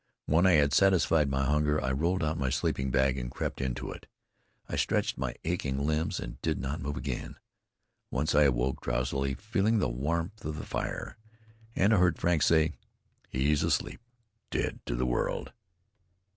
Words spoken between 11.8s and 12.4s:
I heard